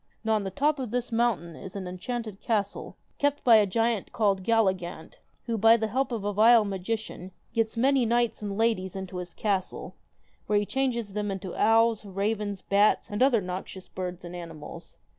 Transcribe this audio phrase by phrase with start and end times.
[0.23, 4.11] Now on the top of this mountain is an enchanted castle, kept by a giant
[4.11, 8.95] called Galligant, who, by the help of a vile magician, gets many knights and ladies
[8.95, 9.93] into his castle,
[10.47, 14.97] where he changes them into owls, ravens, bats, and other noxious birds and animals.